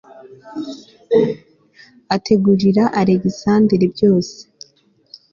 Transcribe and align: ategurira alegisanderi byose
ategurira 2.15 2.83
alegisanderi 2.99 3.85
byose 3.93 4.37